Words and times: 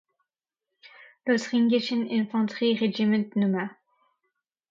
Lothringischen 1.27 2.07
Infanterie-Regiment 2.09 3.35
Nr. 3.35 3.69